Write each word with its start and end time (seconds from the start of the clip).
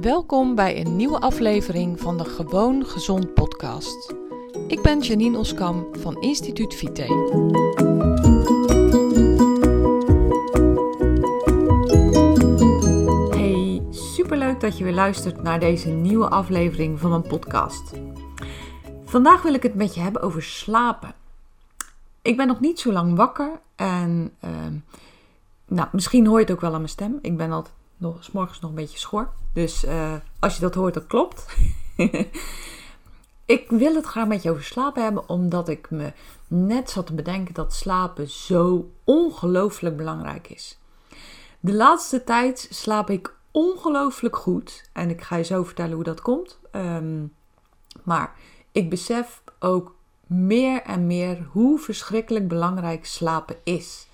Welkom 0.00 0.54
bij 0.54 0.80
een 0.80 0.96
nieuwe 0.96 1.20
aflevering 1.20 2.00
van 2.00 2.16
de 2.16 2.24
Gewoon 2.24 2.86
Gezond 2.86 3.34
podcast. 3.34 4.14
Ik 4.68 4.82
ben 4.82 5.00
Janine 5.00 5.38
Oskam 5.38 5.86
van 5.92 6.20
Instituut 6.20 6.74
Vite. 6.74 7.02
Hey, 13.30 13.82
superleuk 13.90 14.60
dat 14.60 14.78
je 14.78 14.84
weer 14.84 14.92
luistert 14.92 15.42
naar 15.42 15.60
deze 15.60 15.88
nieuwe 15.88 16.28
aflevering 16.28 17.00
van 17.00 17.10
mijn 17.10 17.22
podcast. 17.22 17.92
Vandaag 19.04 19.42
wil 19.42 19.54
ik 19.54 19.62
het 19.62 19.74
met 19.74 19.94
je 19.94 20.00
hebben 20.00 20.22
over 20.22 20.42
slapen. 20.42 21.14
Ik 22.22 22.36
ben 22.36 22.46
nog 22.46 22.60
niet 22.60 22.80
zo 22.80 22.92
lang 22.92 23.16
wakker 23.16 23.60
en 23.76 24.32
ehm, 24.40 24.74
nou, 25.66 25.88
misschien 25.92 26.26
hoor 26.26 26.38
je 26.38 26.44
het 26.44 26.54
ook 26.54 26.60
wel 26.60 26.72
aan 26.72 26.76
mijn 26.76 26.88
stem. 26.88 27.18
Ik 27.20 27.36
ben 27.36 27.52
altijd 27.52 27.74
nog, 27.96 28.24
s 28.24 28.30
morgens 28.30 28.60
nog 28.60 28.70
een 28.70 28.76
beetje 28.76 28.98
schor. 28.98 29.32
Dus 29.52 29.84
uh, 29.84 30.14
als 30.38 30.54
je 30.54 30.60
dat 30.60 30.74
hoort, 30.74 30.94
dat 30.94 31.06
klopt. 31.06 31.46
ik 33.56 33.70
wil 33.70 33.94
het 33.94 34.06
graag 34.06 34.26
met 34.26 34.42
je 34.42 34.50
over 34.50 34.64
slapen 34.64 35.02
hebben, 35.02 35.28
omdat 35.28 35.68
ik 35.68 35.90
me 35.90 36.12
net 36.48 36.90
zat 36.90 37.06
te 37.06 37.14
bedenken 37.14 37.54
dat 37.54 37.74
slapen 37.74 38.28
zo 38.28 38.90
ongelooflijk 39.04 39.96
belangrijk 39.96 40.48
is. 40.48 40.78
De 41.60 41.74
laatste 41.74 42.24
tijd 42.24 42.68
slaap 42.70 43.10
ik 43.10 43.34
ongelooflijk 43.50 44.36
goed. 44.36 44.90
En 44.92 45.10
ik 45.10 45.22
ga 45.22 45.36
je 45.36 45.44
zo 45.44 45.64
vertellen 45.64 45.94
hoe 45.94 46.04
dat 46.04 46.20
komt. 46.20 46.58
Um, 46.72 47.34
maar 48.02 48.34
ik 48.72 48.90
besef 48.90 49.42
ook 49.58 49.94
meer 50.26 50.82
en 50.82 51.06
meer 51.06 51.48
hoe 51.52 51.78
verschrikkelijk 51.78 52.48
belangrijk 52.48 53.06
slapen 53.06 53.56
is. 53.64 54.06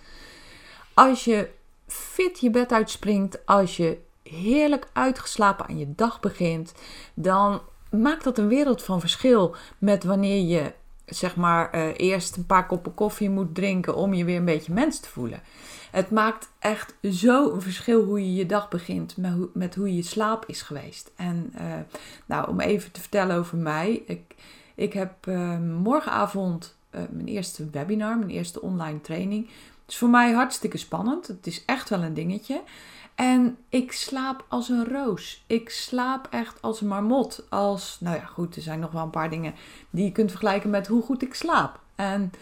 Als 0.94 1.24
je 1.24 1.50
fit 1.92 2.40
je 2.40 2.50
bed 2.50 2.72
uitspringt, 2.72 3.46
als 3.46 3.76
je 3.76 3.98
heerlijk 4.22 4.88
uitgeslapen 4.92 5.66
aan 5.66 5.78
je 5.78 5.92
dag 5.94 6.20
begint, 6.20 6.72
dan 7.14 7.60
maakt 7.90 8.24
dat 8.24 8.38
een 8.38 8.48
wereld 8.48 8.82
van 8.82 9.00
verschil 9.00 9.56
met 9.78 10.04
wanneer 10.04 10.46
je 10.46 10.72
zeg 11.06 11.36
maar 11.36 11.74
uh, 11.74 11.88
eerst 11.96 12.36
een 12.36 12.46
paar 12.46 12.66
koppen 12.66 12.94
koffie 12.94 13.30
moet 13.30 13.54
drinken 13.54 13.94
om 13.94 14.14
je 14.14 14.24
weer 14.24 14.36
een 14.36 14.44
beetje 14.44 14.72
mens 14.72 15.00
te 15.00 15.08
voelen. 15.08 15.42
Het 15.90 16.10
maakt 16.10 16.50
echt 16.58 16.94
zo 17.02 17.52
een 17.52 17.62
verschil 17.62 18.04
hoe 18.04 18.20
je 18.20 18.34
je 18.34 18.46
dag 18.46 18.68
begint 18.68 19.16
met, 19.16 19.32
hoe, 19.32 19.48
met 19.54 19.74
hoe 19.74 19.96
je 19.96 20.02
slaap 20.02 20.44
is 20.46 20.62
geweest. 20.62 21.10
En 21.16 21.52
uh, 21.54 21.62
nou, 22.26 22.48
om 22.48 22.60
even 22.60 22.92
te 22.92 23.00
vertellen 23.00 23.36
over 23.36 23.58
mij. 23.58 24.02
Ik, 24.06 24.34
ik 24.74 24.92
heb 24.92 25.26
uh, 25.26 25.58
morgenavond 25.58 26.76
mijn 26.90 27.26
eerste 27.26 27.70
webinar, 27.70 28.18
mijn 28.18 28.30
eerste 28.30 28.62
online 28.62 29.00
training 29.00 29.48
is 29.92 29.98
voor 29.98 30.08
mij 30.08 30.32
hartstikke 30.32 30.76
spannend. 30.78 31.26
Het 31.26 31.46
is 31.46 31.64
echt 31.64 31.88
wel 31.88 32.02
een 32.02 32.14
dingetje. 32.14 32.62
En 33.14 33.56
ik 33.68 33.92
slaap 33.92 34.44
als 34.48 34.68
een 34.68 34.84
roos. 34.84 35.44
Ik 35.46 35.70
slaap 35.70 36.26
echt 36.30 36.62
als 36.62 36.80
een 36.80 36.88
marmot. 36.88 37.44
Als, 37.48 37.96
nou 38.00 38.16
ja, 38.16 38.24
goed, 38.24 38.56
er 38.56 38.62
zijn 38.62 38.80
nog 38.80 38.90
wel 38.90 39.02
een 39.02 39.10
paar 39.10 39.30
dingen 39.30 39.54
die 39.90 40.04
je 40.04 40.12
kunt 40.12 40.30
vergelijken 40.30 40.70
met 40.70 40.86
hoe 40.86 41.02
goed 41.02 41.22
ik 41.22 41.34
slaap. 41.34 41.80
En 41.94 42.32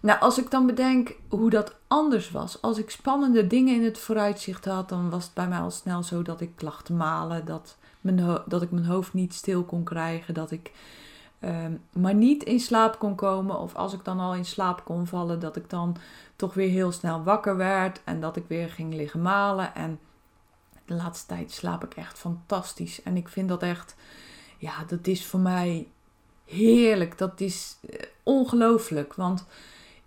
nou, 0.00 0.20
als 0.20 0.38
ik 0.38 0.50
dan 0.50 0.66
bedenk 0.66 1.14
hoe 1.28 1.50
dat 1.50 1.74
anders 1.86 2.30
was. 2.30 2.62
Als 2.62 2.78
ik 2.78 2.90
spannende 2.90 3.46
dingen 3.46 3.74
in 3.74 3.84
het 3.84 3.98
vooruitzicht 3.98 4.64
had, 4.64 4.88
dan 4.88 5.10
was 5.10 5.24
het 5.24 5.34
bij 5.34 5.48
mij 5.48 5.60
al 5.60 5.70
snel 5.70 6.02
zo 6.02 6.22
dat 6.22 6.40
ik 6.40 6.62
lag 6.62 6.82
te 6.82 6.92
malen. 6.92 7.44
Dat, 7.44 7.76
mijn 8.00 8.42
dat 8.46 8.62
ik 8.62 8.70
mijn 8.70 8.86
hoofd 8.86 9.12
niet 9.12 9.34
stil 9.34 9.62
kon 9.62 9.84
krijgen. 9.84 10.34
Dat 10.34 10.50
ik 10.50 10.70
Ehm, 11.40 11.72
maar 11.92 12.14
niet 12.14 12.42
in 12.42 12.60
slaap 12.60 12.98
kon 12.98 13.14
komen. 13.14 13.58
Of 13.58 13.74
als 13.74 13.92
ik 13.92 14.04
dan 14.04 14.20
al 14.20 14.34
in 14.34 14.44
slaap 14.44 14.84
kon 14.84 15.06
vallen, 15.06 15.40
dat 15.40 15.56
ik 15.56 15.70
dan 15.70 15.96
toch 16.36 16.54
weer 16.54 16.68
heel 16.68 16.92
snel 16.92 17.22
wakker 17.22 17.56
werd. 17.56 18.00
En 18.04 18.20
dat 18.20 18.36
ik 18.36 18.44
weer 18.46 18.70
ging 18.70 18.94
liggen 18.94 19.22
malen. 19.22 19.74
En 19.74 19.98
de 20.84 20.94
laatste 20.94 21.26
tijd 21.26 21.52
slaap 21.52 21.84
ik 21.84 21.94
echt 21.94 22.18
fantastisch. 22.18 23.02
En 23.02 23.16
ik 23.16 23.28
vind 23.28 23.48
dat 23.48 23.62
echt, 23.62 23.96
ja, 24.58 24.84
dat 24.86 25.06
is 25.06 25.26
voor 25.26 25.40
mij 25.40 25.88
heerlijk. 26.44 27.18
Dat 27.18 27.40
is 27.40 27.76
uh, 27.90 28.00
ongelooflijk. 28.22 29.14
Want 29.14 29.46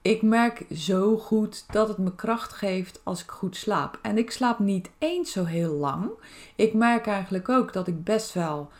ik 0.01 0.21
merk 0.21 0.65
zo 0.71 1.17
goed 1.17 1.65
dat 1.71 1.87
het 1.87 1.97
me 1.97 2.15
kracht 2.15 2.53
geeft 2.53 3.01
als 3.03 3.23
ik 3.23 3.29
goed 3.29 3.55
slaap. 3.55 3.99
En 4.01 4.17
ik 4.17 4.31
slaap 4.31 4.59
niet 4.59 4.89
eens 4.97 5.31
zo 5.31 5.43
heel 5.43 5.73
lang. 5.73 6.09
Ik 6.55 6.73
merk 6.73 7.07
eigenlijk 7.07 7.49
ook 7.49 7.73
dat 7.73 7.87
ik 7.87 8.03
best 8.03 8.33
wel 8.33 8.71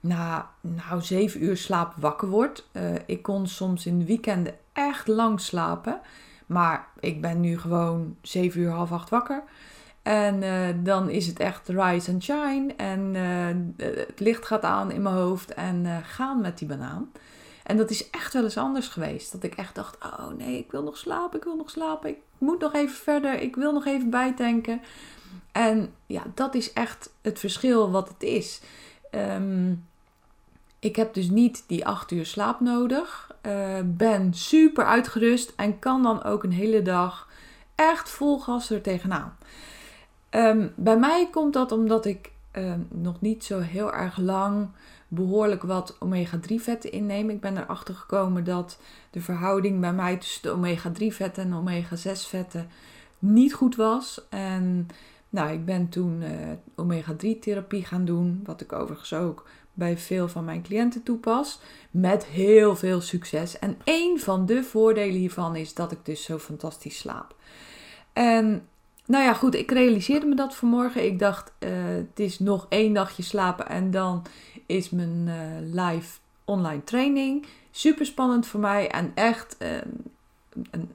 na 0.00 0.50
nou, 0.60 1.02
zeven 1.02 1.44
uur 1.44 1.56
slaap 1.56 1.94
wakker 1.96 2.28
word. 2.28 2.66
Uh, 2.72 2.94
ik 3.06 3.22
kon 3.22 3.46
soms 3.46 3.86
in 3.86 3.98
de 3.98 4.04
weekenden 4.04 4.54
echt 4.72 5.06
lang 5.06 5.40
slapen. 5.40 6.00
Maar 6.46 6.88
ik 7.00 7.20
ben 7.20 7.40
nu 7.40 7.58
gewoon 7.58 8.16
zeven 8.22 8.60
uur, 8.60 8.70
half 8.70 8.92
acht 8.92 9.10
wakker. 9.10 9.42
En 10.02 10.42
uh, 10.42 10.68
dan 10.84 11.08
is 11.08 11.26
het 11.26 11.38
echt 11.38 11.68
rise 11.68 12.10
and 12.10 12.22
shine. 12.22 12.74
En 12.76 13.14
uh, 13.14 13.86
het 13.96 14.20
licht 14.20 14.46
gaat 14.46 14.62
aan 14.62 14.90
in 14.90 15.02
mijn 15.02 15.14
hoofd. 15.14 15.54
En 15.54 16.02
gaan 16.04 16.40
met 16.40 16.58
die 16.58 16.68
banaan. 16.68 17.10
En 17.70 17.76
dat 17.76 17.90
is 17.90 18.10
echt 18.10 18.32
wel 18.32 18.42
eens 18.42 18.56
anders 18.56 18.88
geweest. 18.88 19.32
Dat 19.32 19.42
ik 19.42 19.54
echt 19.54 19.74
dacht: 19.74 19.96
oh 20.04 20.28
nee, 20.36 20.58
ik 20.58 20.70
wil 20.70 20.82
nog 20.82 20.96
slapen, 20.96 21.38
ik 21.38 21.44
wil 21.44 21.56
nog 21.56 21.70
slapen. 21.70 22.10
Ik 22.10 22.18
moet 22.38 22.60
nog 22.60 22.74
even 22.74 22.96
verder, 22.96 23.40
ik 23.40 23.56
wil 23.56 23.72
nog 23.72 23.86
even 23.86 24.10
bijtanken. 24.10 24.80
En 25.52 25.94
ja, 26.06 26.22
dat 26.34 26.54
is 26.54 26.72
echt 26.72 27.10
het 27.20 27.38
verschil 27.38 27.90
wat 27.90 28.08
het 28.08 28.22
is. 28.22 28.60
Um, 29.10 29.88
ik 30.80 30.96
heb 30.96 31.14
dus 31.14 31.30
niet 31.30 31.64
die 31.66 31.86
8 31.86 32.10
uur 32.10 32.26
slaap 32.26 32.60
nodig. 32.60 33.34
Uh, 33.46 33.78
ben 33.84 34.34
super 34.34 34.84
uitgerust 34.84 35.52
en 35.56 35.78
kan 35.78 36.02
dan 36.02 36.22
ook 36.22 36.42
een 36.42 36.52
hele 36.52 36.82
dag 36.82 37.28
echt 37.74 38.08
vol 38.08 38.38
gas 38.38 38.70
er 38.70 38.82
tegenaan. 38.82 39.36
Um, 40.30 40.72
bij 40.76 40.98
mij 40.98 41.28
komt 41.30 41.52
dat 41.52 41.72
omdat 41.72 42.04
ik 42.04 42.30
uh, 42.52 42.74
nog 42.88 43.20
niet 43.20 43.44
zo 43.44 43.58
heel 43.58 43.92
erg 43.92 44.18
lang 44.18 44.68
behoorlijk 45.08 45.62
wat 45.62 45.96
omega-3 45.98 46.54
vetten 46.54 46.92
inneem. 46.92 47.30
Ik 47.30 47.40
ben 47.40 47.56
erachter 47.56 47.94
gekomen 47.94 48.44
dat 48.44 48.78
de 49.10 49.20
verhouding 49.20 49.80
bij 49.80 49.92
mij 49.92 50.16
tussen 50.16 50.42
de 50.42 50.50
omega-3 50.50 51.06
vetten 51.06 51.44
en 51.44 51.54
omega-6 51.54 52.12
vetten 52.28 52.68
niet 53.18 53.54
goed 53.54 53.76
was. 53.76 54.22
En 54.28 54.88
nou, 55.28 55.52
ik 55.52 55.64
ben 55.64 55.88
toen 55.88 56.22
uh, 56.22 56.28
omega-3 56.74 57.38
therapie 57.40 57.84
gaan 57.84 58.04
doen, 58.04 58.40
wat 58.44 58.60
ik 58.60 58.72
overigens 58.72 59.12
ook 59.14 59.46
bij 59.80 59.98
veel 59.98 60.28
van 60.28 60.44
mijn 60.44 60.62
cliënten 60.62 61.02
toepas. 61.02 61.60
Met 61.90 62.24
heel 62.24 62.76
veel 62.76 63.00
succes. 63.00 63.58
En 63.58 63.76
een 63.84 64.20
van 64.20 64.46
de 64.46 64.62
voordelen 64.62 65.18
hiervan 65.18 65.56
is 65.56 65.74
dat 65.74 65.92
ik 65.92 65.98
dus 66.04 66.24
zo 66.24 66.38
fantastisch 66.38 66.98
slaap. 66.98 67.34
En 68.12 68.68
nou 69.06 69.24
ja, 69.24 69.34
goed, 69.34 69.54
ik 69.54 69.70
realiseerde 69.70 70.26
me 70.26 70.34
dat 70.34 70.54
vanmorgen. 70.54 71.04
Ik 71.04 71.18
dacht, 71.18 71.52
uh, 71.58 71.68
het 71.84 72.20
is 72.20 72.38
nog 72.38 72.66
één 72.68 72.92
dagje 72.92 73.22
slapen 73.22 73.68
en 73.68 73.90
dan 73.90 74.22
is 74.66 74.90
mijn 74.90 75.26
uh, 75.26 75.84
live 75.84 76.18
online 76.44 76.84
training. 76.84 77.46
Super 77.70 78.06
spannend 78.06 78.46
voor 78.46 78.60
mij 78.60 78.88
en 78.90 79.12
echt 79.14 79.56
uh, 79.62 79.68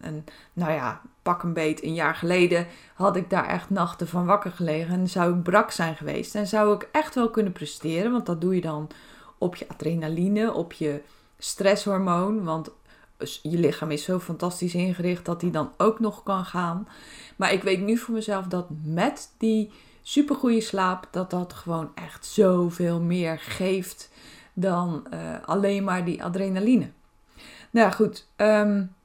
een, 0.01 0.25
nou 0.53 0.71
ja, 0.71 1.01
pak 1.21 1.43
een 1.43 1.53
beet, 1.53 1.83
een 1.83 1.93
jaar 1.93 2.15
geleden 2.15 2.67
had 2.93 3.15
ik 3.15 3.29
daar 3.29 3.47
echt 3.47 3.69
nachten 3.69 4.07
van 4.07 4.25
wakker 4.25 4.51
gelegen. 4.51 4.93
En 4.93 5.09
zou 5.09 5.35
ik 5.35 5.43
brak 5.43 5.71
zijn 5.71 5.95
geweest. 5.95 6.35
En 6.35 6.47
zou 6.47 6.75
ik 6.75 6.89
echt 6.91 7.15
wel 7.15 7.29
kunnen 7.29 7.51
presteren. 7.51 8.11
Want 8.11 8.25
dat 8.25 8.41
doe 8.41 8.55
je 8.55 8.61
dan 8.61 8.89
op 9.37 9.55
je 9.55 9.67
adrenaline, 9.67 10.53
op 10.53 10.73
je 10.73 11.01
stresshormoon. 11.37 12.43
Want 12.43 12.71
je 13.41 13.59
lichaam 13.59 13.91
is 13.91 14.03
zo 14.03 14.19
fantastisch 14.19 14.75
ingericht 14.75 15.25
dat 15.25 15.39
die 15.39 15.51
dan 15.51 15.71
ook 15.77 15.99
nog 15.99 16.23
kan 16.23 16.45
gaan. 16.45 16.87
Maar 17.35 17.53
ik 17.53 17.63
weet 17.63 17.81
nu 17.81 17.97
voor 17.97 18.13
mezelf 18.13 18.45
dat 18.45 18.65
met 18.83 19.33
die 19.37 19.71
supergoeie 20.01 20.61
slaap, 20.61 21.07
dat 21.11 21.29
dat 21.29 21.53
gewoon 21.53 21.91
echt 21.95 22.25
zoveel 22.25 23.01
meer 23.01 23.39
geeft 23.39 24.09
dan 24.53 25.07
uh, 25.13 25.19
alleen 25.45 25.83
maar 25.83 26.05
die 26.05 26.23
adrenaline. 26.23 26.89
Nou 27.71 27.91
goed. 27.91 28.27
Um, 28.35 28.95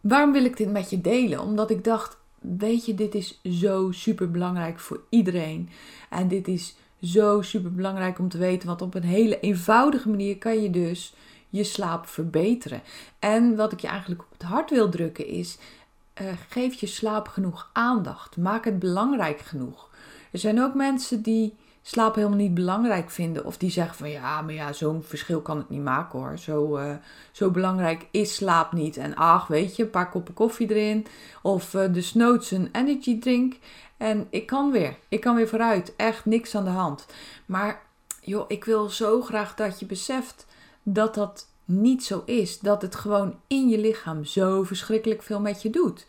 Waarom 0.00 0.32
wil 0.32 0.44
ik 0.44 0.56
dit 0.56 0.70
met 0.70 0.90
je 0.90 1.00
delen? 1.00 1.40
Omdat 1.40 1.70
ik 1.70 1.84
dacht, 1.84 2.16
weet 2.40 2.86
je, 2.86 2.94
dit 2.94 3.14
is 3.14 3.40
zo 3.42 3.90
super 3.90 4.30
belangrijk 4.30 4.78
voor 4.78 5.00
iedereen. 5.08 5.68
En 6.10 6.28
dit 6.28 6.48
is 6.48 6.76
zo 7.02 7.42
super 7.42 7.72
belangrijk 7.72 8.18
om 8.18 8.28
te 8.28 8.38
weten, 8.38 8.68
want 8.68 8.82
op 8.82 8.94
een 8.94 9.02
hele 9.02 9.40
eenvoudige 9.40 10.08
manier 10.08 10.38
kan 10.38 10.62
je 10.62 10.70
dus 10.70 11.14
je 11.48 11.64
slaap 11.64 12.06
verbeteren. 12.06 12.82
En 13.18 13.56
wat 13.56 13.72
ik 13.72 13.80
je 13.80 13.88
eigenlijk 13.88 14.22
op 14.22 14.32
het 14.32 14.42
hart 14.42 14.70
wil 14.70 14.88
drukken 14.88 15.26
is, 15.26 15.58
uh, 16.22 16.28
geef 16.48 16.74
je 16.74 16.86
slaap 16.86 17.28
genoeg 17.28 17.70
aandacht. 17.72 18.36
Maak 18.36 18.64
het 18.64 18.78
belangrijk 18.78 19.40
genoeg. 19.40 19.90
Er 20.32 20.38
zijn 20.38 20.62
ook 20.62 20.74
mensen 20.74 21.22
die 21.22 21.54
slaap 21.82 22.14
helemaal 22.14 22.36
niet 22.36 22.54
belangrijk 22.54 23.10
vinden. 23.10 23.44
Of 23.44 23.56
die 23.56 23.70
zeggen 23.70 23.96
van 23.96 24.10
ja, 24.10 24.42
maar 24.42 24.54
ja, 24.54 24.72
zo'n 24.72 25.02
verschil 25.02 25.40
kan 25.40 25.56
het 25.56 25.68
niet 25.68 25.82
maken 25.82 26.18
hoor. 26.18 26.38
Zo, 26.38 26.78
uh, 26.78 26.94
zo 27.32 27.50
belangrijk 27.50 28.06
is 28.10 28.34
slaap 28.34 28.72
niet. 28.72 28.96
En 28.96 29.14
ach, 29.14 29.46
weet 29.46 29.76
je, 29.76 29.82
een 29.82 29.90
paar 29.90 30.10
koppen 30.10 30.34
koffie 30.34 30.70
erin. 30.70 31.06
Of 31.42 31.74
uh, 31.74 31.92
de 31.92 32.02
snoots 32.02 32.50
een 32.50 32.68
energy 32.72 33.18
drink. 33.18 33.56
En 33.96 34.26
ik 34.30 34.46
kan 34.46 34.70
weer. 34.70 34.96
Ik 35.08 35.20
kan 35.20 35.34
weer 35.34 35.48
vooruit. 35.48 35.96
Echt 35.96 36.24
niks 36.24 36.54
aan 36.54 36.64
de 36.64 36.70
hand. 36.70 37.06
Maar 37.46 37.82
joh, 38.20 38.44
ik 38.48 38.64
wil 38.64 38.88
zo 38.88 39.20
graag 39.22 39.54
dat 39.54 39.80
je 39.80 39.86
beseft 39.86 40.46
dat 40.82 41.14
dat 41.14 41.46
niet 41.64 42.04
zo 42.04 42.22
is. 42.24 42.58
Dat 42.58 42.82
het 42.82 42.94
gewoon 42.94 43.40
in 43.46 43.68
je 43.68 43.78
lichaam 43.78 44.24
zo 44.24 44.62
verschrikkelijk 44.62 45.22
veel 45.22 45.40
met 45.40 45.62
je 45.62 45.70
doet. 45.70 46.06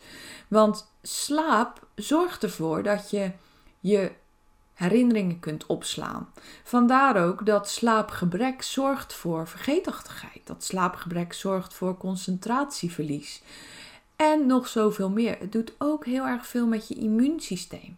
Want 0.48 0.92
slaap 1.02 1.86
zorgt 1.94 2.42
ervoor 2.42 2.82
dat 2.82 3.10
je 3.10 3.30
je 3.80 4.12
herinneringen 4.82 5.40
kunt 5.40 5.66
opslaan. 5.66 6.28
Vandaar 6.64 7.24
ook 7.24 7.46
dat 7.46 7.68
slaapgebrek 7.68 8.62
zorgt 8.62 9.14
voor 9.14 9.48
vergeetachtigheid. 9.48 10.40
Dat 10.44 10.64
slaapgebrek 10.64 11.32
zorgt 11.32 11.74
voor 11.74 11.96
concentratieverlies. 11.96 13.42
En 14.16 14.46
nog 14.46 14.68
zoveel 14.68 15.10
meer. 15.10 15.36
Het 15.38 15.52
doet 15.52 15.72
ook 15.78 16.04
heel 16.04 16.26
erg 16.26 16.46
veel 16.46 16.66
met 16.66 16.88
je 16.88 16.94
immuunsysteem. 16.94 17.96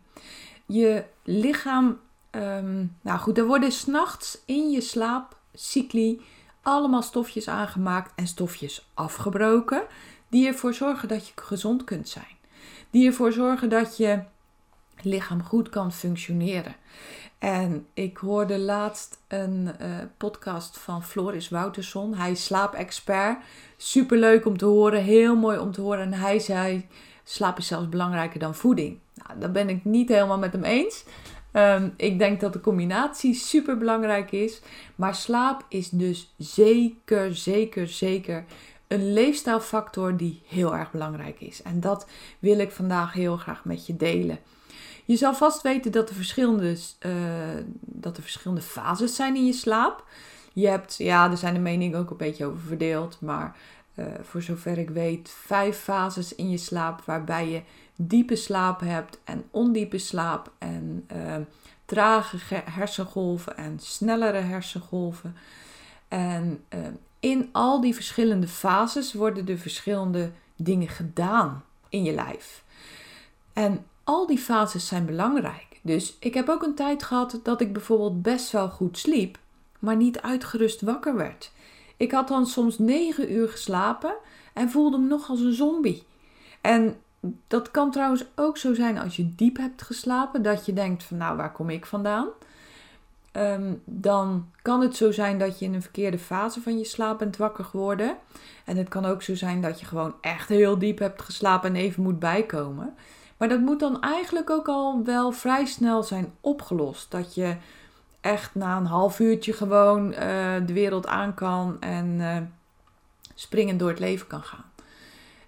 Je 0.67 1.05
lichaam, 1.23 1.99
um, 2.31 2.97
nou 3.01 3.19
goed, 3.19 3.39
er 3.39 3.47
worden 3.47 3.73
s'nachts 3.73 4.39
in 4.45 4.71
je 4.71 4.81
slaapcycli 4.81 6.21
allemaal 6.63 7.03
stofjes 7.03 7.49
aangemaakt 7.49 8.13
en 8.15 8.27
stofjes 8.27 8.89
afgebroken. 8.95 9.83
Die 10.29 10.47
ervoor 10.47 10.75
zorgen 10.75 11.09
dat 11.09 11.27
je 11.27 11.33
gezond 11.35 11.85
kunt 11.85 12.09
zijn. 12.09 12.37
Die 12.91 13.07
ervoor 13.07 13.33
zorgen 13.33 13.69
dat 13.69 13.97
je 13.97 14.23
lichaam 15.03 15.43
goed 15.43 15.69
kan 15.69 15.93
functioneren. 15.93 16.77
En 17.39 17.87
ik 17.95 18.17
hoorde 18.17 18.59
laatst 18.59 19.19
een 19.29 19.71
uh, 19.81 19.89
podcast 20.17 20.79
van 20.79 21.05
Floris 21.05 21.49
Wouterson. 21.49 22.15
Hij 22.15 22.31
is 22.31 22.45
slaapexpert. 22.45 23.39
Super 23.77 24.19
leuk 24.19 24.47
om 24.47 24.59
te 24.59 24.65
horen, 24.65 25.03
heel 25.03 25.37
mooi 25.37 25.59
om 25.59 25.73
te 25.73 25.81
horen. 25.81 26.01
En 26.01 26.13
hij 26.13 26.39
zei: 26.39 26.87
slaap 27.25 27.59
is 27.59 27.67
zelfs 27.67 27.89
belangrijker 27.89 28.41
dan 28.41 28.55
voeding. 28.55 28.99
Nou, 29.15 29.39
daar 29.41 29.51
ben 29.51 29.69
ik 29.69 29.85
niet 29.85 30.09
helemaal 30.09 30.39
met 30.39 30.53
hem 30.53 30.65
eens. 30.65 31.05
Um, 31.53 31.95
ik 31.97 32.19
denk 32.19 32.41
dat 32.41 32.53
de 32.53 32.61
combinatie 32.61 33.35
super 33.35 33.79
belangrijk 33.79 34.33
is. 34.33 34.61
Maar 34.95 35.15
slaap 35.15 35.65
is 35.69 35.89
dus 35.89 36.35
zeker, 36.39 37.37
zeker, 37.37 37.89
zeker 37.89 38.45
een 38.89 39.13
leefstijlfactor 39.13 40.17
die 40.17 40.43
heel 40.47 40.75
erg 40.75 40.91
belangrijk 40.91 41.41
is. 41.41 41.63
En 41.63 41.81
dat 41.81 42.07
wil 42.39 42.59
ik 42.59 42.71
vandaag 42.71 43.13
heel 43.13 43.37
graag 43.37 43.65
met 43.65 43.87
je 43.87 43.97
delen. 43.97 44.39
Je 45.05 45.17
zal 45.17 45.35
vast 45.35 45.63
weten 45.63 45.93
dat 45.93 46.09
er 46.09 46.15
verschillende, 46.15 46.77
uh, 47.07 47.13
dat 47.81 48.17
er 48.17 48.23
verschillende 48.23 48.63
fases 48.63 49.15
zijn 49.15 49.37
in 49.37 49.47
je 49.47 49.53
slaap. 49.53 50.05
Je 50.53 50.69
hebt, 50.69 50.97
ja, 50.99 51.31
er 51.31 51.37
zijn 51.37 51.55
de 51.55 51.61
meningen 51.61 51.99
ook 51.99 52.11
een 52.11 52.17
beetje 52.17 52.45
over 52.45 52.61
verdeeld, 52.61 53.21
maar 53.21 53.57
uh, 53.95 54.07
voor 54.23 54.43
zover 54.43 54.79
ik 54.79 54.91
weet, 54.91 55.31
vijf 55.31 55.79
fases 55.79 56.35
in 56.35 56.51
je 56.51 56.57
slaap 56.57 57.01
waarbij 57.05 57.49
je 57.49 57.63
diepe 57.97 58.37
slaap 58.37 58.81
hebt 58.81 59.19
en 59.25 59.45
ondiepe 59.51 59.99
slaap 59.99 60.53
en 60.59 61.07
uh, 61.17 61.37
trage 61.85 62.63
hersengolven 62.71 63.57
en 63.57 63.79
snellere 63.81 64.39
hersengolven. 64.39 65.37
En 66.09 66.65
in 67.21 67.49
al 67.53 67.81
die 67.81 67.95
verschillende 67.95 68.49
fases 68.49 69.13
worden 69.13 69.49
er 69.49 69.59
verschillende 69.59 70.31
dingen 70.57 70.89
gedaan 70.89 71.65
in 71.89 72.03
je 72.03 72.13
lijf. 72.13 72.65
En 73.53 73.85
al 74.05 74.27
die 74.27 74.39
fases 74.39 74.87
zijn 74.87 75.07
belangrijk. 75.07 75.81
Dus 75.83 76.17
ik 76.21 76.35
heb 76.35 76.49
ook 76.49 76.63
een 76.63 76.75
tijd 76.75 77.03
gehad 77.03 77.41
dat 77.43 77.61
ik 77.61 77.73
bijvoorbeeld 77.73 78.23
best 78.23 78.51
wel 78.51 78.69
goed 78.69 78.99
sliep, 78.99 79.39
maar 79.79 79.97
niet 79.97 80.21
uitgerust 80.21 80.81
wakker 80.81 81.17
werd. 81.17 81.53
Ik 81.97 82.13
had 82.13 82.29
dan 82.29 82.47
soms 82.47 82.79
9 82.79 83.33
uur 83.33 83.49
geslapen 83.49 84.15
en 84.53 84.71
voelde 84.71 84.99
me 84.99 85.07
nog 85.07 85.29
als 85.29 85.41
een 85.41 85.53
zombie. 85.53 86.03
En 86.61 86.97
dat 87.47 87.71
kan 87.71 87.91
trouwens 87.91 88.25
ook 88.35 88.57
zo 88.57 88.75
zijn 88.75 88.99
als 88.99 89.17
je 89.17 89.35
diep 89.35 89.57
hebt 89.57 89.83
geslapen, 89.83 90.43
dat 90.43 90.67
je 90.67 90.73
denkt 90.73 91.03
van 91.03 91.17
nou 91.17 91.37
waar 91.37 91.53
kom 91.53 91.71
ik 91.71 91.87
vandaan? 91.87 92.29
Um, 93.33 93.83
dan 93.85 94.49
kan 94.63 94.81
het 94.81 94.97
zo 94.97 95.13
zijn 95.13 95.39
dat 95.39 95.59
je 95.59 95.65
in 95.65 95.75
een 95.75 95.83
verkeerde 95.83 96.19
fase 96.19 96.61
van 96.61 96.79
je 96.79 96.85
slaap 96.85 97.19
bent 97.19 97.37
wakker 97.37 97.65
geworden. 97.65 98.17
En 98.65 98.77
het 98.77 98.89
kan 98.89 99.05
ook 99.05 99.23
zo 99.23 99.35
zijn 99.35 99.61
dat 99.61 99.81
je 99.81 99.87
gewoon 99.87 100.15
echt 100.21 100.49
heel 100.49 100.79
diep 100.79 100.99
hebt 100.99 101.23
geslapen 101.23 101.69
en 101.69 101.77
even 101.77 102.03
moet 102.03 102.19
bijkomen. 102.19 102.95
Maar 103.37 103.49
dat 103.49 103.61
moet 103.61 103.81
dan 103.81 104.01
eigenlijk 104.01 104.51
ook 104.51 104.69
al 104.69 105.05
wel 105.05 105.33
vrij 105.33 105.67
snel 105.67 106.03
zijn 106.03 106.35
opgelost. 106.41 107.11
Dat 107.11 107.35
je 107.35 107.57
echt 108.21 108.55
na 108.55 108.77
een 108.77 108.87
half 108.87 109.19
uurtje 109.19 109.53
gewoon 109.53 110.13
uh, 110.13 110.19
de 110.67 110.73
wereld 110.73 111.07
aan 111.07 111.35
kan 111.35 111.77
en 111.81 112.07
uh, 112.07 112.37
springend 113.35 113.79
door 113.79 113.89
het 113.89 113.99
leven 113.99 114.27
kan 114.27 114.43
gaan. 114.43 114.65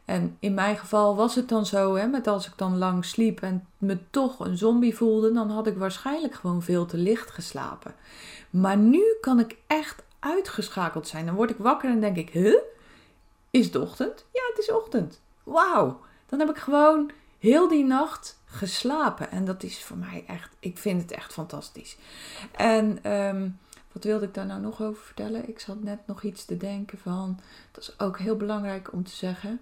En 0.04 0.36
in 0.40 0.54
mijn 0.54 0.76
geval 0.76 1.16
was 1.16 1.34
het 1.34 1.48
dan 1.48 1.66
zo, 1.66 1.94
hè, 1.94 2.06
met 2.06 2.26
als 2.26 2.46
ik 2.46 2.52
dan 2.56 2.78
lang 2.78 3.04
sliep 3.04 3.40
en 3.40 3.66
me 3.78 3.98
toch 4.10 4.40
een 4.40 4.56
zombie 4.56 4.96
voelde, 4.96 5.32
dan 5.32 5.50
had 5.50 5.66
ik 5.66 5.76
waarschijnlijk 5.76 6.34
gewoon 6.34 6.62
veel 6.62 6.86
te 6.86 6.96
licht 6.96 7.30
geslapen. 7.30 7.94
Maar 8.50 8.76
nu 8.76 9.02
kan 9.20 9.40
ik 9.40 9.56
echt 9.66 10.02
uitgeschakeld 10.18 11.08
zijn. 11.08 11.26
Dan 11.26 11.34
word 11.34 11.50
ik 11.50 11.56
wakker 11.58 11.90
en 11.90 12.00
denk 12.00 12.16
ik, 12.16 12.30
huh? 12.30 12.58
Is 13.50 13.66
het 13.66 13.76
ochtend? 13.76 14.24
Ja, 14.32 14.42
het 14.48 14.58
is 14.58 14.72
ochtend. 14.72 15.20
Wauw. 15.42 16.00
Dan 16.26 16.38
heb 16.38 16.50
ik 16.50 16.56
gewoon 16.56 17.10
heel 17.38 17.68
die 17.68 17.84
nacht 17.84 18.38
geslapen. 18.44 19.30
En 19.30 19.44
dat 19.44 19.62
is 19.62 19.82
voor 19.82 19.96
mij 19.96 20.24
echt, 20.26 20.56
ik 20.58 20.78
vind 20.78 21.02
het 21.02 21.10
echt 21.10 21.32
fantastisch. 21.32 21.96
En 22.56 23.12
um, 23.12 23.58
wat 23.92 24.04
wilde 24.04 24.24
ik 24.24 24.34
daar 24.34 24.46
nou 24.46 24.60
nog 24.60 24.82
over 24.82 25.02
vertellen? 25.02 25.48
Ik 25.48 25.60
zat 25.60 25.82
net 25.82 26.06
nog 26.06 26.22
iets 26.22 26.44
te 26.44 26.56
denken 26.56 26.98
van, 26.98 27.40
dat 27.72 27.82
is 27.82 28.00
ook 28.00 28.18
heel 28.18 28.36
belangrijk 28.36 28.92
om 28.92 29.04
te 29.04 29.14
zeggen. 29.14 29.60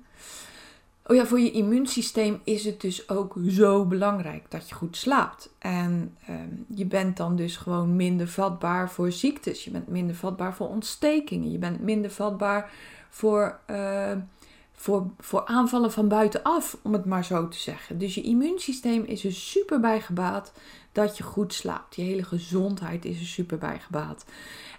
Oh 1.06 1.16
ja, 1.16 1.26
voor 1.26 1.40
je 1.40 1.50
immuunsysteem 1.50 2.40
is 2.44 2.64
het 2.64 2.80
dus 2.80 3.08
ook 3.08 3.36
zo 3.48 3.84
belangrijk 3.84 4.50
dat 4.50 4.68
je 4.68 4.74
goed 4.74 4.96
slaapt. 4.96 5.50
En 5.58 6.16
um, 6.30 6.64
je 6.68 6.86
bent 6.86 7.16
dan 7.16 7.36
dus 7.36 7.56
gewoon 7.56 7.96
minder 7.96 8.28
vatbaar 8.28 8.90
voor 8.90 9.12
ziektes. 9.12 9.64
Je 9.64 9.70
bent 9.70 9.88
minder 9.88 10.16
vatbaar 10.16 10.54
voor 10.54 10.68
ontstekingen. 10.68 11.50
Je 11.50 11.58
bent 11.58 11.80
minder 11.80 12.10
vatbaar 12.10 12.72
voor 13.10 13.58
uh, 13.70 14.12
voor, 14.74 15.06
voor 15.18 15.44
aanvallen 15.44 15.92
van 15.92 16.08
buitenaf, 16.08 16.76
om 16.82 16.92
het 16.92 17.04
maar 17.04 17.24
zo 17.24 17.48
te 17.48 17.58
zeggen. 17.58 17.98
Dus 17.98 18.14
je 18.14 18.22
immuunsysteem 18.22 19.04
is 19.04 19.24
er 19.24 19.32
super 19.32 19.80
bij 19.80 20.00
gebaat 20.00 20.52
dat 20.92 21.16
je 21.16 21.22
goed 21.22 21.54
slaapt. 21.54 21.96
Je 21.96 22.02
hele 22.02 22.22
gezondheid 22.22 23.04
is 23.04 23.20
er 23.20 23.26
super 23.26 23.58
bij 23.58 23.78
gebaat. 23.78 24.24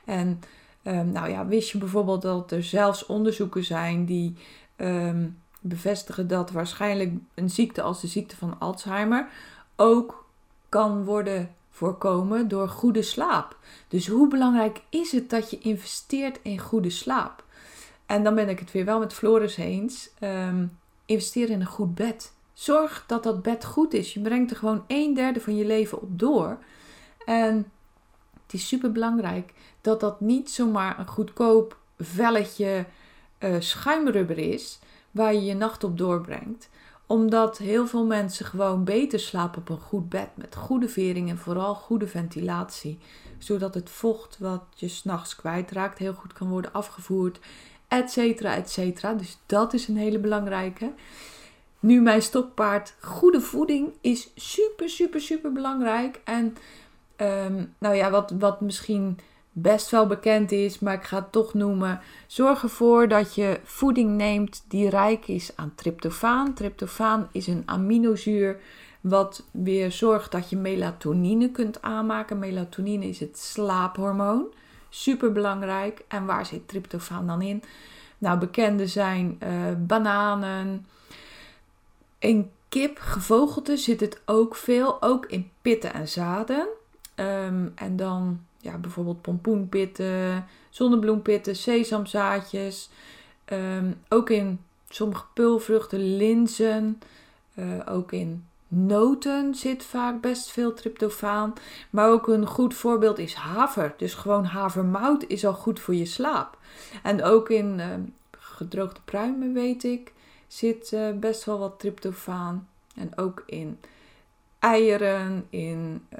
En 0.06 0.42
um, 0.84 1.12
nou 1.12 1.30
ja, 1.30 1.46
wist 1.46 1.72
je 1.72 1.78
bijvoorbeeld 1.78 2.22
dat 2.22 2.52
er 2.52 2.64
zelfs 2.64 3.06
onderzoeken 3.06 3.64
zijn 3.64 4.06
die 4.06 4.36
um, 4.78 5.38
bevestigen 5.62 6.28
dat 6.28 6.52
waarschijnlijk 6.52 7.14
een 7.34 7.50
ziekte 7.50 7.82
als 7.82 8.02
de 8.02 8.08
ziekte 8.08 8.36
van 8.36 8.60
Alzheimer 8.60 9.28
ook 9.76 10.26
kan 10.70 11.04
worden 11.04 11.56
voorkomen 11.70 12.48
door 12.48 12.70
goede 12.70 13.02
slaap. 13.02 13.58
Dus 13.88 14.08
hoe 14.08 14.28
belangrijk 14.28 14.82
is 14.90 15.12
het 15.12 15.30
dat 15.30 15.50
je 15.50 15.58
investeert 15.58 16.40
in 16.42 16.60
goede 16.60 16.90
slaap? 16.90 17.44
En 18.06 18.24
dan 18.24 18.36
ben 18.36 18.50
ik 18.50 18.60
het 18.60 18.72
weer 18.72 18.86
wel 18.86 19.00
met 19.00 19.14
Floris 19.14 19.58
eens. 19.58 20.10
Um, 20.20 20.78
investeer 21.06 21.50
in 21.50 21.60
een 21.60 21.66
goed 21.66 21.96
bed. 21.96 22.34
Zorg 22.54 23.04
dat 23.08 23.24
dat 23.24 23.42
bed 23.42 23.66
goed 23.66 23.94
is. 23.94 24.14
Je 24.14 24.20
brengt 24.20 24.52
er 24.52 24.58
gewoon 24.58 24.84
een 24.88 25.14
derde 25.14 25.42
van 25.42 25.56
je 25.56 25.66
leven 25.66 26.02
op 26.02 26.20
door. 26.20 26.58
En 27.26 27.72
het 28.44 28.54
is 28.54 28.68
super 28.68 28.92
belangrijk 28.92 29.54
dat 29.82 30.00
dat 30.00 30.22
niet 30.22 30.52
zomaar 30.52 31.00
een 31.00 31.08
goedkoop 31.08 31.78
velletje 32.00 32.86
uh, 33.40 33.56
schuimrubber 33.60 34.38
is 34.38 34.80
waar 35.12 35.34
je 35.34 35.44
je 35.44 35.56
nacht 35.56 35.84
op 35.84 35.98
doorbrengt 35.98 36.70
omdat 37.08 37.58
heel 37.58 37.88
veel 37.88 38.06
mensen 38.06 38.46
gewoon 38.46 38.84
beter 38.84 39.20
slapen 39.20 39.62
op 39.62 39.70
een 39.70 39.80
goed 39.80 40.10
bed 40.10 40.30
met 40.34 40.56
goede 40.56 40.90
vering 40.90 41.30
en 41.30 41.38
vooral 41.38 41.76
goede 41.76 42.08
ventilatie. 42.08 43.00
Zodat 43.38 43.74
het 43.74 43.90
vocht 43.90 44.38
wat 44.40 44.64
je 44.76 44.88
s'nachts 44.88 45.36
kwijtraakt 45.36 45.98
heel 45.98 46.14
goed 46.14 46.34
kan 46.34 46.50
worden 46.50 46.74
afgevoerd 46.74 47.40
etcetera, 47.88 48.56
etcetera. 48.56 49.14
Dus 49.14 49.38
dat 49.46 49.74
is 49.74 49.88
een 49.88 49.98
hele 49.98 50.20
belangrijke. 50.20 50.92
Nu 51.80 52.02
mijn 52.02 52.22
stokpaard, 52.22 52.96
goede 53.00 53.42
voeding 53.42 53.94
is 54.02 54.30
super, 54.36 54.90
super, 54.90 55.22
super 55.22 55.52
belangrijk. 55.52 56.22
En 56.24 56.58
um, 57.18 57.74
nou 57.78 57.96
ja, 57.96 58.10
wat, 58.10 58.34
wat 58.40 58.62
misschien 58.62 59.20
best 59.52 59.90
wel 59.90 60.08
bekend 60.08 60.52
is, 60.52 60.80
maar 60.80 60.94
ik 60.94 61.04
ga 61.04 61.18
het 61.18 61.32
toch 61.32 61.54
noemen. 61.54 62.00
Zorg 62.28 62.64
ervoor 62.64 63.08
dat 63.08 63.36
je 63.36 63.60
voeding 63.64 64.10
neemt 64.10 64.64
die 64.68 64.90
rijk 64.90 65.28
is 65.28 65.52
aan 65.56 65.72
tryptofaan. 65.76 66.54
Tryptofaan 66.54 67.30
is 67.32 67.48
een 67.48 67.64
aminozuur 67.66 68.60
wat 69.02 69.44
weer 69.52 69.92
zorgt 69.92 70.32
dat 70.32 70.50
je 70.50 70.58
melatonine 70.58 71.52
kunt 71.52 71.82
aanmaken. 71.82 72.40
Melatonine 72.40 73.08
is 73.08 73.20
het 73.20 73.38
slaaphormoon. 73.40 74.46
Super 74.96 75.32
belangrijk. 75.32 76.04
En 76.08 76.26
waar 76.26 76.46
zit 76.46 76.68
tryptofaan 76.68 77.28
dan 77.28 77.42
in? 77.42 77.64
Nou, 78.18 78.40
bekende 78.40 78.88
zijn 78.88 79.40
uh, 79.44 79.50
bananen. 79.78 80.86
In 82.20 82.52
kip, 82.70 82.98
gevogelte, 83.00 83.78
zit 83.78 84.00
het 84.00 84.22
ook 84.26 84.56
veel. 84.56 85.02
Ook 85.02 85.26
in 85.26 85.52
pitten 85.62 85.94
en 85.94 86.08
zaden. 86.08 86.68
Um, 87.16 87.72
en 87.76 87.96
dan 87.96 88.40
ja, 88.58 88.78
bijvoorbeeld 88.78 89.22
pompoenpitten, 89.22 90.46
zonnebloempitten, 90.70 91.56
sesamzaadjes. 91.56 92.90
Um, 93.46 94.02
ook 94.10 94.30
in 94.30 94.60
sommige 94.90 95.26
pulvruchten, 95.34 96.18
linzen. 96.18 97.00
Uh, 97.56 97.66
ook 97.86 98.12
in 98.12 98.46
noten 98.68 99.56
zit 99.56 99.84
vaak 99.84 100.22
best 100.22 100.52
veel 100.52 100.74
tryptofaan. 100.74 101.54
Maar 101.90 102.10
ook 102.10 102.28
een 102.28 102.46
goed 102.48 102.74
voorbeeld 102.74 103.20
is 103.20 103.34
haver. 103.34 103.94
Dus 103.98 104.14
gewoon 104.14 104.46
havermout 104.46 105.24
is 105.28 105.46
al 105.46 105.54
goed 105.54 105.80
voor 105.80 105.96
je 105.96 106.06
slaap. 106.06 106.58
En 107.04 107.24
ook 107.24 107.50
in 107.50 107.80
uh, 107.80 107.86
gedroogde 108.40 109.02
pruimen, 109.06 109.54
weet 109.54 109.84
ik, 109.84 110.14
zit 110.48 110.92
uh, 110.92 111.12
best 111.12 111.44
wel 111.44 111.60
wat 111.60 111.80
tryptofaan. 111.80 112.68
En 112.96 113.18
ook 113.18 113.44
in 113.46 113.80
eieren, 114.60 115.46
in 115.50 116.08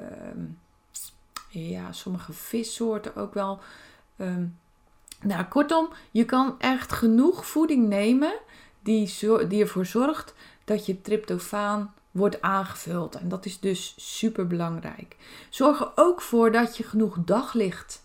ja, 1.48 1.92
sommige 1.92 2.32
vissoorten 2.32 3.16
ook 3.16 3.34
wel. 3.34 3.60
Ehm, 4.16 4.46
nou, 5.22 5.44
kortom, 5.44 5.88
je 6.10 6.24
kan 6.24 6.54
echt 6.58 6.92
genoeg 6.92 7.46
voeding 7.46 7.88
nemen 7.88 8.34
die, 8.82 9.14
die 9.48 9.62
ervoor 9.62 9.86
zorgt 9.86 10.34
dat 10.64 10.86
je 10.86 11.00
tryptofaan 11.00 11.94
wordt 12.16 12.42
aangevuld. 12.42 13.14
En 13.14 13.28
dat 13.28 13.46
is 13.46 13.60
dus 13.60 13.94
super 13.96 14.46
belangrijk. 14.46 15.16
Zorg 15.50 15.80
er 15.80 15.92
ook 15.94 16.22
voor 16.22 16.52
dat 16.52 16.76
je 16.76 16.82
genoeg 16.82 17.16
daglicht 17.24 18.04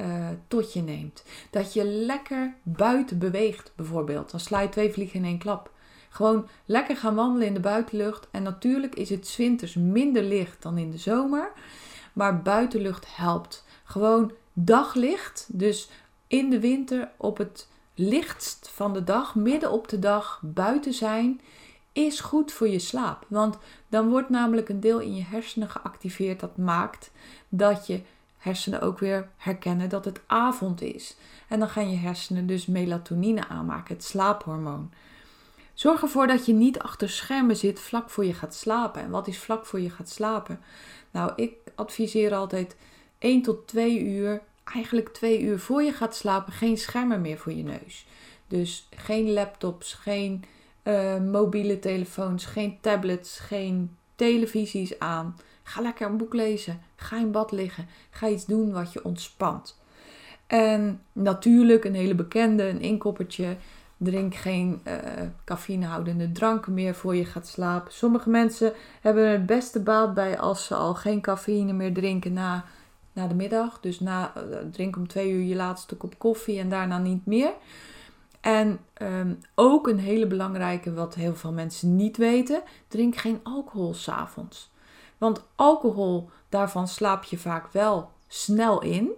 uh, 0.00 0.28
tot 0.48 0.72
je 0.72 0.80
neemt. 0.80 1.24
Dat 1.50 1.72
je 1.72 1.84
lekker 1.84 2.54
buiten 2.62 3.18
beweegt, 3.18 3.72
bijvoorbeeld. 3.76 4.30
Dan 4.30 4.40
sla 4.40 4.60
je 4.60 4.68
twee 4.68 4.92
vliegen 4.92 5.18
in 5.18 5.24
één 5.24 5.38
klap. 5.38 5.70
Gewoon 6.08 6.48
lekker 6.64 6.96
gaan 6.96 7.14
wandelen 7.14 7.46
in 7.46 7.54
de 7.54 7.60
buitenlucht. 7.60 8.28
En 8.30 8.42
natuurlijk 8.42 8.94
is 8.94 9.10
het 9.10 9.36
winters 9.36 9.74
minder 9.74 10.22
licht 10.22 10.62
dan 10.62 10.78
in 10.78 10.90
de 10.90 10.98
zomer. 10.98 11.52
Maar 12.12 12.42
buitenlucht 12.42 13.16
helpt. 13.16 13.64
Gewoon 13.84 14.32
daglicht. 14.52 15.46
Dus 15.48 15.90
in 16.26 16.50
de 16.50 16.60
winter 16.60 17.10
op 17.16 17.38
het 17.38 17.68
lichtst 17.94 18.70
van 18.74 18.92
de 18.92 19.04
dag, 19.04 19.34
midden 19.34 19.72
op 19.72 19.88
de 19.88 19.98
dag, 19.98 20.40
buiten 20.42 20.92
zijn, 20.92 21.40
is 22.06 22.20
goed 22.20 22.52
voor 22.52 22.68
je 22.68 22.78
slaap. 22.78 23.24
Want 23.28 23.58
dan 23.88 24.08
wordt 24.08 24.28
namelijk 24.28 24.68
een 24.68 24.80
deel 24.80 24.98
in 24.98 25.14
je 25.14 25.22
hersenen 25.22 25.70
geactiveerd 25.70 26.40
dat 26.40 26.56
maakt 26.56 27.10
dat 27.48 27.86
je 27.86 28.00
hersenen 28.38 28.80
ook 28.80 28.98
weer 28.98 29.28
herkennen 29.36 29.88
dat 29.88 30.04
het 30.04 30.20
avond 30.26 30.80
is. 30.82 31.16
En 31.48 31.58
dan 31.58 31.68
gaan 31.68 31.90
je 31.90 31.96
hersenen 31.96 32.46
dus 32.46 32.66
melatonine 32.66 33.48
aanmaken, 33.48 33.94
het 33.94 34.04
slaaphormoon. 34.04 34.90
Zorg 35.74 36.02
ervoor 36.02 36.26
dat 36.26 36.46
je 36.46 36.52
niet 36.52 36.78
achter 36.78 37.10
schermen 37.10 37.56
zit 37.56 37.80
vlak 37.80 38.10
voor 38.10 38.24
je 38.24 38.34
gaat 38.34 38.54
slapen. 38.54 39.02
En 39.02 39.10
wat 39.10 39.28
is 39.28 39.38
vlak 39.38 39.66
voor 39.66 39.80
je 39.80 39.90
gaat 39.90 40.08
slapen? 40.08 40.60
Nou, 41.10 41.32
ik 41.36 41.52
adviseer 41.74 42.34
altijd 42.34 42.76
1 43.18 43.42
tot 43.42 43.66
2 43.66 44.00
uur, 44.00 44.42
eigenlijk 44.64 45.08
2 45.08 45.40
uur 45.40 45.58
voor 45.58 45.82
je 45.82 45.92
gaat 45.92 46.16
slapen, 46.16 46.52
geen 46.52 46.76
schermen 46.76 47.20
meer 47.20 47.38
voor 47.38 47.52
je 47.52 47.62
neus. 47.62 48.06
Dus 48.46 48.88
geen 48.96 49.32
laptops, 49.32 49.94
geen 49.94 50.44
uh, 50.88 51.18
mobiele 51.18 51.78
telefoons, 51.78 52.44
geen 52.44 52.78
tablets, 52.80 53.38
geen 53.38 53.96
televisies 54.14 54.98
aan. 54.98 55.36
Ga 55.62 55.80
lekker 55.80 56.06
een 56.06 56.16
boek 56.16 56.34
lezen. 56.34 56.80
Ga 56.96 57.18
in 57.18 57.30
bad 57.30 57.52
liggen. 57.52 57.86
Ga 58.10 58.28
iets 58.28 58.46
doen 58.46 58.72
wat 58.72 58.92
je 58.92 59.04
ontspant. 59.04 59.80
En 60.46 61.00
natuurlijk 61.12 61.84
een 61.84 61.94
hele 61.94 62.14
bekende, 62.14 62.62
een 62.62 62.80
inkoppertje. 62.80 63.56
Drink 63.96 64.34
geen 64.34 64.80
uh, 64.86 64.94
cafeïnehoudende 65.44 66.32
dranken 66.32 66.74
meer 66.74 66.94
voor 66.94 67.16
je 67.16 67.24
gaat 67.24 67.46
slapen. 67.46 67.92
Sommige 67.92 68.30
mensen 68.30 68.72
hebben 69.00 69.24
er 69.24 69.32
het 69.32 69.46
beste 69.46 69.80
baat 69.80 70.14
bij 70.14 70.38
als 70.38 70.66
ze 70.66 70.74
al 70.74 70.94
geen 70.94 71.20
cafeïne 71.20 71.72
meer 71.72 71.92
drinken 71.94 72.32
na, 72.32 72.64
na 73.12 73.26
de 73.26 73.34
middag. 73.34 73.80
Dus 73.80 74.00
na, 74.00 74.32
uh, 74.36 74.56
drink 74.72 74.96
om 74.96 75.08
twee 75.08 75.30
uur 75.30 75.44
je 75.44 75.54
laatste 75.54 75.96
kop 75.96 76.18
koffie 76.18 76.58
en 76.58 76.68
daarna 76.68 76.98
niet 76.98 77.26
meer. 77.26 77.52
En 78.40 78.80
um, 79.02 79.40
ook 79.54 79.88
een 79.88 79.98
hele 79.98 80.26
belangrijke, 80.26 80.94
wat 80.94 81.14
heel 81.14 81.34
veel 81.34 81.52
mensen 81.52 81.96
niet 81.96 82.16
weten: 82.16 82.62
drink 82.88 83.16
geen 83.16 83.40
alcohol 83.42 83.94
s'avonds. 83.94 84.70
Want 85.18 85.44
alcohol, 85.54 86.30
daarvan 86.48 86.88
slaap 86.88 87.24
je 87.24 87.38
vaak 87.38 87.72
wel 87.72 88.10
snel 88.28 88.82
in. 88.82 89.10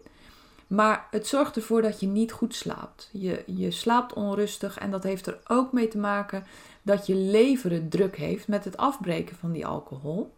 Maar 0.67 1.07
het 1.11 1.27
zorgt 1.27 1.57
ervoor 1.57 1.83
dat 1.83 2.01
je 2.01 2.07
niet 2.07 2.33
goed 2.33 2.55
slaapt. 2.55 3.09
Je, 3.13 3.43
je 3.47 3.71
slaapt 3.71 4.13
onrustig 4.13 4.79
en 4.79 4.91
dat 4.91 5.03
heeft 5.03 5.27
er 5.27 5.39
ook 5.47 5.73
mee 5.73 5.89
te 5.89 5.99
maken 5.99 6.45
dat 6.83 7.07
je 7.07 7.15
lever 7.15 7.89
druk 7.89 8.17
heeft 8.17 8.49
met 8.49 8.65
het 8.65 8.77
afbreken 8.77 9.37
van 9.37 9.53
die 9.53 9.67
alcohol. 9.67 10.33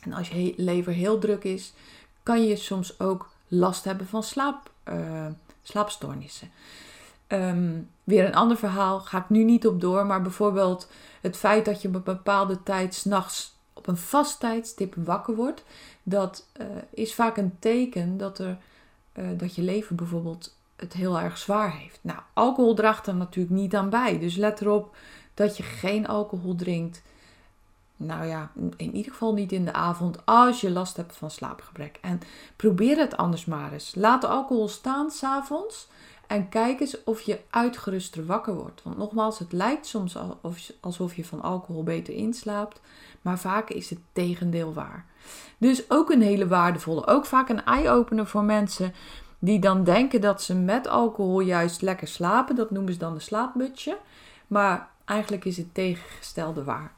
En 0.00 0.12
als 0.12 0.28
je 0.28 0.54
lever 0.56 0.92
heel 0.92 1.18
druk 1.18 1.44
is, 1.44 1.72
kan 2.22 2.46
je 2.46 2.56
soms 2.56 3.00
ook 3.00 3.30
last 3.48 3.84
hebben 3.84 4.06
van 4.06 4.22
slaap, 4.22 4.70
uh, 4.88 5.26
slaapstoornissen. 5.62 6.50
Ehm, 7.26 7.80
weer 8.04 8.24
een 8.24 8.34
ander 8.34 8.56
verhaal, 8.56 9.00
ga 9.00 9.18
ik 9.18 9.28
nu 9.28 9.44
niet 9.44 9.66
op 9.66 9.80
door, 9.80 10.06
maar 10.06 10.22
bijvoorbeeld 10.22 10.88
het 11.20 11.36
feit 11.36 11.64
dat 11.64 11.82
je 11.82 11.88
op 11.88 11.94
een 11.94 12.02
bepaalde 12.02 12.62
tijd 12.62 12.94
s'nachts 12.94 13.54
op 13.72 13.86
een 13.86 13.96
vast 13.96 14.40
tijdstip 14.40 14.94
wakker 14.96 15.34
wordt, 15.34 15.64
dat 16.02 16.48
uh, 16.60 16.66
is 16.90 17.14
vaak 17.14 17.36
een 17.36 17.56
teken 17.58 18.16
dat, 18.16 18.38
er, 18.38 18.58
uh, 19.14 19.26
dat 19.36 19.54
je 19.54 19.62
leven 19.62 19.96
bijvoorbeeld 19.96 20.56
het 20.76 20.92
heel 20.92 21.20
erg 21.20 21.38
zwaar 21.38 21.76
heeft. 21.76 21.98
Nou, 22.02 22.18
alcohol 22.32 22.74
draagt 22.74 23.06
er 23.06 23.14
natuurlijk 23.14 23.54
niet 23.54 23.74
aan 23.74 23.90
bij, 23.90 24.18
dus 24.18 24.36
let 24.36 24.60
erop 24.60 24.96
dat 25.34 25.56
je 25.56 25.62
geen 25.62 26.06
alcohol 26.06 26.54
drinkt. 26.54 27.02
Nou 27.96 28.26
ja, 28.26 28.50
in 28.76 28.94
ieder 28.94 29.12
geval 29.12 29.34
niet 29.34 29.52
in 29.52 29.64
de 29.64 29.72
avond 29.72 30.26
als 30.26 30.60
je 30.60 30.70
last 30.70 30.96
hebt 30.96 31.16
van 31.16 31.30
slaapgebrek. 31.30 31.98
En 32.00 32.20
probeer 32.56 32.98
het 32.98 33.16
anders 33.16 33.44
maar 33.44 33.72
eens. 33.72 33.94
Laat 33.94 34.20
de 34.20 34.26
alcohol 34.26 34.68
staan 34.68 35.10
s'avonds. 35.10 35.88
En 36.34 36.48
kijk 36.48 36.80
eens 36.80 37.04
of 37.04 37.20
je 37.20 37.40
uitgeruster 37.50 38.26
wakker 38.26 38.54
wordt. 38.54 38.82
Want 38.82 38.96
nogmaals, 38.96 39.38
het 39.38 39.52
lijkt 39.52 39.86
soms 39.86 40.16
alsof 40.80 41.14
je 41.16 41.24
van 41.24 41.42
alcohol 41.42 41.82
beter 41.82 42.14
inslaapt. 42.14 42.80
Maar 43.22 43.38
vaak 43.38 43.70
is 43.70 43.90
het 43.90 43.98
tegendeel 44.12 44.72
waar. 44.72 45.06
Dus 45.58 45.90
ook 45.90 46.10
een 46.10 46.22
hele 46.22 46.46
waardevolle. 46.46 47.06
Ook 47.06 47.26
vaak 47.26 47.48
een 47.48 47.64
eye-opener 47.64 48.26
voor 48.26 48.44
mensen 48.44 48.92
die 49.38 49.58
dan 49.58 49.84
denken 49.84 50.20
dat 50.20 50.42
ze 50.42 50.54
met 50.54 50.86
alcohol 50.86 51.40
juist 51.40 51.82
lekker 51.82 52.08
slapen. 52.08 52.56
Dat 52.56 52.70
noemen 52.70 52.92
ze 52.92 52.98
dan 52.98 53.14
de 53.14 53.20
slaapmutje. 53.20 53.98
Maar 54.46 54.88
eigenlijk 55.04 55.44
is 55.44 55.56
het 55.56 55.74
tegengestelde 55.74 56.64
waar. 56.64 56.92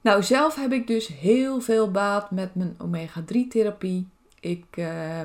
Nou, 0.00 0.22
zelf 0.22 0.54
heb 0.54 0.72
ik 0.72 0.86
dus 0.86 1.06
heel 1.06 1.60
veel 1.60 1.90
baat 1.90 2.30
met 2.30 2.54
mijn 2.54 2.76
omega-3 2.78 3.38
therapie. 3.48 4.08
Ik 4.40 4.64
uh, 4.76 5.20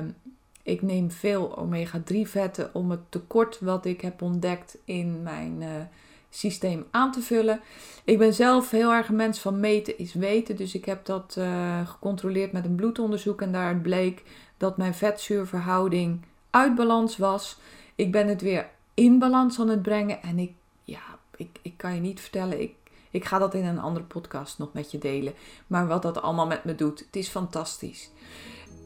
ik 0.66 0.82
neem 0.82 1.10
veel 1.10 1.58
omega-3 1.58 2.16
vetten 2.22 2.70
om 2.74 2.90
het 2.90 3.00
tekort 3.08 3.60
wat 3.60 3.84
ik 3.84 4.00
heb 4.00 4.22
ontdekt 4.22 4.78
in 4.84 5.22
mijn 5.22 5.60
uh, 5.60 5.68
systeem 6.30 6.86
aan 6.90 7.12
te 7.12 7.20
vullen. 7.20 7.60
Ik 8.04 8.18
ben 8.18 8.34
zelf 8.34 8.70
heel 8.70 8.92
erg 8.92 9.08
een 9.08 9.16
mens 9.16 9.38
van 9.38 9.60
meten 9.60 9.98
is 9.98 10.14
weten. 10.14 10.56
Dus 10.56 10.74
ik 10.74 10.84
heb 10.84 11.04
dat 11.04 11.36
uh, 11.38 11.88
gecontroleerd 11.88 12.52
met 12.52 12.64
een 12.64 12.74
bloedonderzoek. 12.74 13.42
En 13.42 13.52
daaruit 13.52 13.82
bleek 13.82 14.22
dat 14.56 14.76
mijn 14.76 14.94
vetzuurverhouding 14.94 16.20
uit 16.50 16.74
balans 16.74 17.16
was. 17.16 17.58
Ik 17.94 18.12
ben 18.12 18.28
het 18.28 18.40
weer 18.40 18.68
in 18.94 19.18
balans 19.18 19.60
aan 19.60 19.68
het 19.68 19.82
brengen. 19.82 20.22
En 20.22 20.38
ik, 20.38 20.52
ja, 20.84 21.02
ik, 21.36 21.58
ik 21.62 21.74
kan 21.76 21.94
je 21.94 22.00
niet 22.00 22.20
vertellen. 22.20 22.60
Ik, 22.60 22.74
ik 23.10 23.24
ga 23.24 23.38
dat 23.38 23.54
in 23.54 23.64
een 23.64 23.80
andere 23.80 24.04
podcast 24.04 24.58
nog 24.58 24.72
met 24.72 24.90
je 24.90 24.98
delen. 24.98 25.34
Maar 25.66 25.86
wat 25.86 26.02
dat 26.02 26.22
allemaal 26.22 26.46
met 26.46 26.64
me 26.64 26.74
doet, 26.74 26.98
het 26.98 27.16
is 27.16 27.28
fantastisch. 27.28 28.10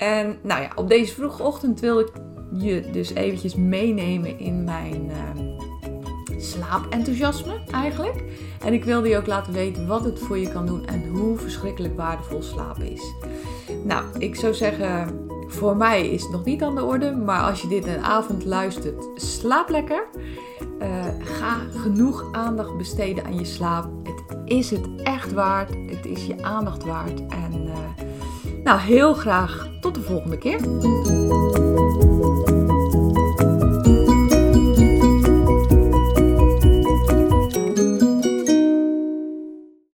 En 0.01 0.39
nou 0.43 0.63
ja, 0.63 0.71
op 0.75 0.89
deze 0.89 1.15
vroege 1.15 1.43
ochtend 1.43 1.81
wil 1.81 2.01
ik 2.01 2.13
je 2.53 2.89
dus 2.93 3.15
eventjes 3.15 3.55
meenemen 3.55 4.39
in 4.39 4.65
mijn 4.65 5.11
uh, 5.11 6.39
slaapenthousiasme 6.39 7.61
eigenlijk. 7.71 8.25
En 8.65 8.73
ik 8.73 8.85
wilde 8.85 9.09
je 9.09 9.17
ook 9.17 9.27
laten 9.27 9.53
weten 9.53 9.87
wat 9.87 10.05
het 10.05 10.19
voor 10.19 10.39
je 10.39 10.53
kan 10.53 10.67
doen 10.67 10.87
en 10.87 11.09
hoe 11.09 11.37
verschrikkelijk 11.37 11.97
waardevol 11.97 12.43
slapen 12.43 12.93
is. 12.93 13.13
Nou, 13.85 14.05
ik 14.19 14.35
zou 14.35 14.55
zeggen, 14.55 15.21
voor 15.47 15.77
mij 15.77 16.09
is 16.09 16.23
het 16.23 16.31
nog 16.31 16.45
niet 16.45 16.63
aan 16.63 16.75
de 16.75 16.85
orde, 16.85 17.11
maar 17.13 17.43
als 17.43 17.63
je 17.63 17.69
dit 17.69 17.87
een 17.87 18.05
avond 18.05 18.45
luistert, 18.45 19.09
slaap 19.15 19.69
lekker. 19.69 20.07
Uh, 20.83 21.05
ga 21.21 21.57
genoeg 21.71 22.29
aandacht 22.33 22.77
besteden 22.77 23.25
aan 23.25 23.39
je 23.39 23.45
slaap. 23.45 23.91
Het 24.03 24.39
is 24.45 24.71
het 24.71 24.89
echt 25.03 25.33
waard. 25.33 25.71
Het 25.71 26.07
is 26.07 26.27
je 26.27 26.43
aandacht 26.43 26.85
waard. 26.85 27.27
En 27.29 27.67
uh, 27.67 27.73
nou, 28.71 28.83
heel 28.83 29.15
graag 29.15 29.69
tot 29.81 29.95
de 29.95 30.01
volgende 30.01 30.39
keer. 30.39 30.61